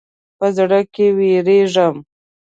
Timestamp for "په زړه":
0.37-0.79